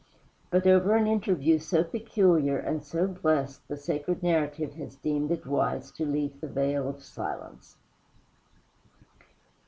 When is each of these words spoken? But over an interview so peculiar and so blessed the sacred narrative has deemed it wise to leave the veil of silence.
But 0.49 0.65
over 0.65 0.95
an 0.95 1.05
interview 1.05 1.59
so 1.59 1.83
peculiar 1.83 2.57
and 2.57 2.83
so 2.83 3.05
blessed 3.05 3.67
the 3.67 3.77
sacred 3.77 4.23
narrative 4.23 4.73
has 4.73 4.95
deemed 4.95 5.29
it 5.29 5.45
wise 5.45 5.91
to 5.91 6.07
leave 6.07 6.41
the 6.41 6.47
veil 6.47 6.89
of 6.89 7.03
silence. 7.03 7.77